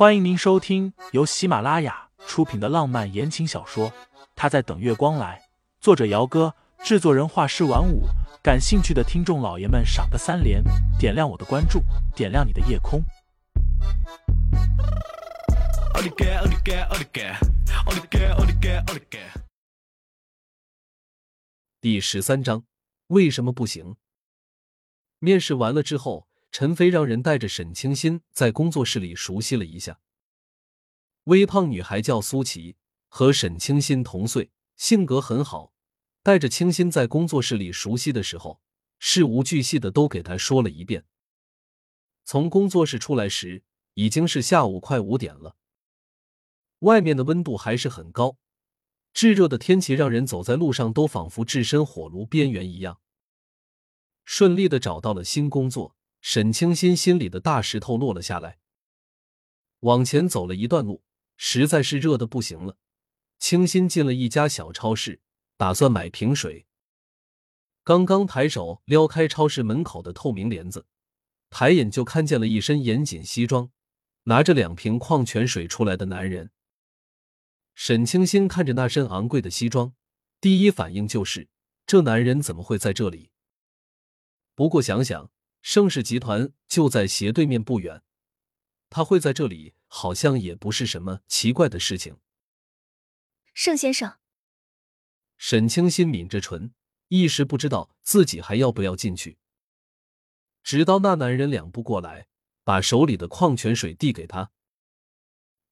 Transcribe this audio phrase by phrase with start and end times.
[0.00, 3.90] 欢迎您收听由喜马拉雅出品的浪漫言情小说
[4.34, 5.38] 《他在等月光来》，
[5.78, 8.04] 作者：姚哥，制作人：画师晚舞。
[8.42, 10.64] 感兴趣的听众老爷们，赏个三连，
[10.98, 11.82] 点亮我的关注，
[12.16, 13.04] 点亮你的夜空。
[21.82, 22.64] 第十三章，
[23.08, 23.96] 为什么不行？
[25.18, 26.29] 面试完了之后。
[26.52, 30.00] 陈飞让人带着沈清新在工作室里熟悉了一下。
[31.24, 32.76] 微胖女孩叫苏琪，
[33.08, 35.72] 和沈清新同岁，性格很好。
[36.22, 38.60] 带着清新在工作室里熟悉的时候，
[38.98, 41.06] 事无巨细的都给她说了一遍。
[42.24, 43.62] 从工作室出来时，
[43.94, 45.56] 已经是下午快五点了。
[46.80, 48.36] 外面的温度还是很高，
[49.14, 53.00] 炙热的天气让人走在路上都仿佛置身火炉边缘一样。
[54.24, 55.96] 顺利的找到了新工作。
[56.20, 58.58] 沈清新心里的大石头落了下来。
[59.80, 61.02] 往前走了一段路，
[61.36, 62.76] 实在是热的不行了。
[63.38, 65.22] 清新进了一家小超市，
[65.56, 66.66] 打算买瓶水。
[67.82, 70.86] 刚刚抬手撩开超市门口的透明帘子，
[71.48, 73.70] 抬眼就看见了一身严谨西装、
[74.24, 76.50] 拿着两瓶矿泉水出来的男人。
[77.74, 79.94] 沈清新看着那身昂贵的西装，
[80.38, 81.48] 第一反应就是
[81.86, 83.30] 这男人怎么会在这里？
[84.54, 85.30] 不过想想。
[85.62, 88.02] 盛世集团就在斜对面不远，
[88.88, 92.18] 他会在这里，好像也不是什么奇怪的事情。
[93.52, 94.18] 盛先生，
[95.36, 96.72] 沈清新抿着唇，
[97.08, 99.38] 一时不知道自己还要不要进去。
[100.62, 102.28] 直到那男人两步过来，
[102.64, 104.52] 把手里的矿泉水递给他。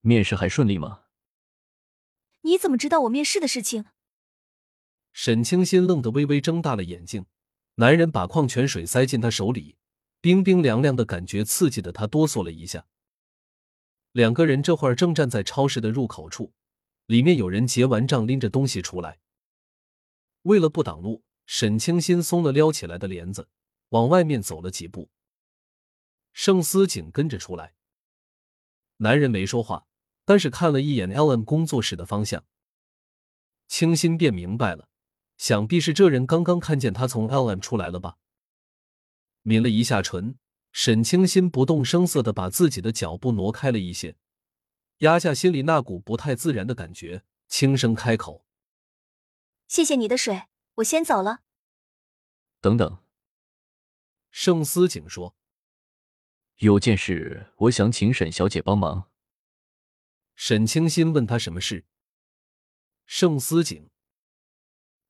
[0.00, 1.04] 面试还顺利吗？
[2.42, 3.86] 你怎么知道我面试的事情？
[5.12, 7.26] 沈清新愣得微微睁大了眼睛。
[7.76, 9.77] 男人把矿泉水塞进他手里，
[10.20, 12.86] 冰冰凉凉的感觉刺激的他哆嗦了一下。
[14.12, 16.52] 两个人这会儿正站在超市的入口处，
[17.06, 19.20] 里面有人结完账拎着东西出来。
[20.42, 23.48] 为了不挡路，沈清新松了撩起来的帘子，
[23.90, 25.10] 往外面走了几步。
[26.32, 27.74] 盛思景跟着出来。
[28.98, 29.86] 男人没说话，
[30.24, 32.44] 但是看了一眼 Ellen 工作室的方向，
[33.68, 34.88] 清新便明白了。
[35.36, 38.16] 想必是这人刚刚看见他从 LM 出来了吧？
[39.42, 40.38] 抿了一下唇，
[40.72, 44.16] 沈清心不动声色的把自己的脚步挪开了一些，
[44.98, 48.44] 压下心里那股不太自然的感觉，轻声开口
[49.68, 50.44] ：“谢谢你的水，
[50.76, 51.42] 我先走了。”
[52.60, 52.98] 等等，
[54.30, 55.36] 盛思景说
[56.58, 59.10] ：“有件事，我想请沈小姐帮忙。”
[60.34, 61.86] 沈清心问他什么事，
[63.06, 63.90] 盛思景。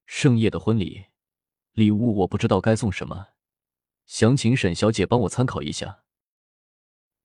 [0.07, 1.07] 盛夜的婚礼
[1.73, 3.29] 礼物我不知道该送什么，
[4.09, 6.03] 想请沈小姐帮我参考一下。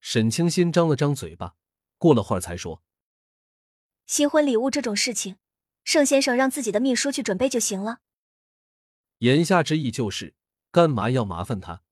[0.01, 1.55] 沈清心张了张嘴巴，
[1.97, 2.83] 过了会儿才说
[4.05, 5.37] ：“新婚礼物这种事情，
[5.85, 8.01] 盛先生让自己的秘书去准备就行了。”
[9.19, 10.35] 言下之意就是
[10.71, 11.83] 干嘛要麻烦他？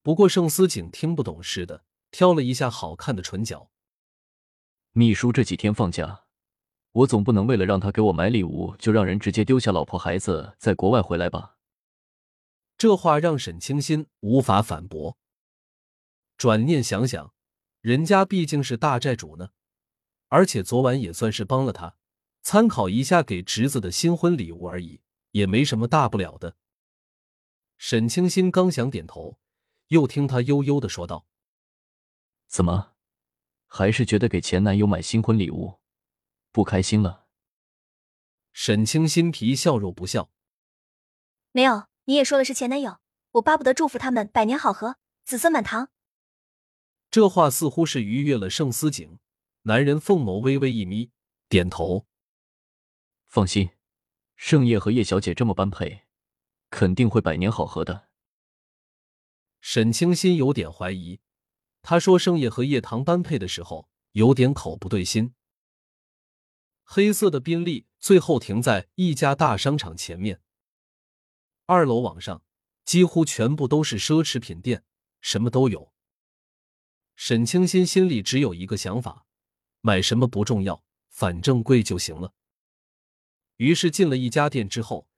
[0.00, 3.72] 不过盛思景听不懂似的，挑了一下好看的唇角。
[4.92, 6.24] 秘书这几天放假。
[6.92, 11.51] 我总不能为了让他给我买礼物，就让人直接丢下老婆孩子在国外回来吧？
[12.82, 15.16] 这话让沈清新无法反驳。
[16.36, 17.32] 转念想想，
[17.80, 19.50] 人家毕竟是大债主呢，
[20.26, 21.96] 而且昨晚也算是帮了他，
[22.40, 25.00] 参考一下给侄子的新婚礼物而已，
[25.30, 26.56] 也没什么大不了的。
[27.78, 29.38] 沈清新刚想点头，
[29.86, 31.28] 又听他悠悠的说道
[32.50, 32.96] ：“怎么，
[33.68, 35.78] 还是觉得给前男友买新婚礼物？”
[36.50, 37.28] 不开心了，
[38.52, 40.32] 沈清新皮笑肉不笑。
[41.52, 42.98] 没有，你也说的是前男友，
[43.32, 45.90] 我巴不得祝福他们百年好合，子孙满堂。
[47.10, 49.18] 这话似乎是愉悦了盛思景，
[49.62, 51.12] 男人凤眸微微一眯，
[51.48, 52.06] 点头。
[53.28, 53.70] 放心，
[54.34, 56.02] 盛夜和叶小姐这么般配，
[56.70, 58.08] 肯定会百年好合的。
[59.60, 61.20] 沈清新有点怀疑，
[61.82, 65.34] 他说盛夜和叶棠般配的时候，有点口不对心。
[66.82, 70.42] 黑色的宾利最后停在一家大商场前面。
[71.66, 72.42] 二楼往上，
[72.84, 74.84] 几乎全部都是奢侈品店，
[75.20, 75.92] 什么都有。
[77.14, 79.26] 沈清心心里只有一个想法：
[79.80, 82.34] 买什么不重要，反正贵就行了。
[83.56, 85.08] 于是进了一家店之后，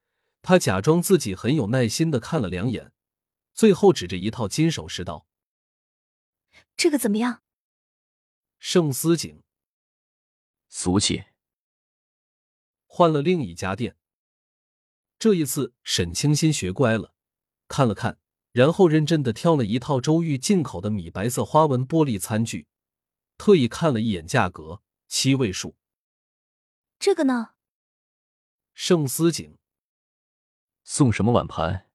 [0.42, 2.92] 他假装自己很有耐心的看了两眼，
[3.54, 5.26] 最后指着一套金首饰道
[6.76, 7.42] ：“这个怎么样？”
[8.58, 9.42] 盛思景，
[10.68, 11.24] 俗气。
[12.86, 13.96] 换了另一家店，
[15.18, 17.14] 这一次沈清新学乖了，
[17.68, 18.18] 看了看，
[18.52, 22.66] 然后认真的挑了一套周玉进口的米白色花纹玻璃餐具，
[23.38, 25.76] 特意看了一眼价格，七位数。
[26.98, 27.50] 这个呢？
[28.74, 29.56] 盛思景
[30.82, 31.88] 送什么碗盘？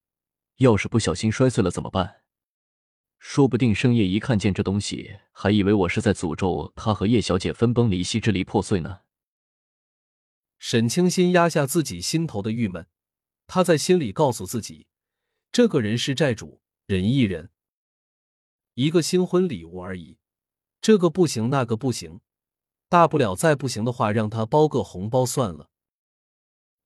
[0.57, 2.24] 要是不小心摔碎了怎么办？
[3.19, 9.01] 说不定盛夜一看见这东西，还以为我是在诅咒他和叶小姐分崩离析、支离破碎呢。
[10.57, 12.88] 沈清心压下自己心头的郁闷，
[13.51, 14.85] 他在心里告诉自己：
[15.51, 17.49] 这个人是债主，忍一忍，
[18.75, 20.19] 一个新婚礼物而已，
[20.79, 22.21] 这个不行，那个不行，
[22.87, 25.71] 大不了再不行的话，让他包个红包算了。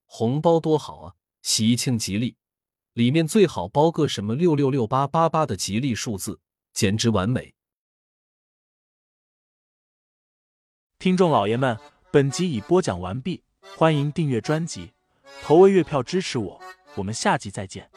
[0.06, 2.38] 红包多好啊，喜庆吉利。
[2.94, 6.40] 里面最好包个什么六六六八八八的吉利数字，
[6.72, 7.54] 简直完美。
[10.98, 11.78] 听众老爷们，
[12.10, 13.44] 本集已播讲完毕，
[13.76, 14.94] 欢迎订阅专辑，
[15.42, 16.62] 投喂月票支持我，
[16.96, 17.90] 我们下集再见。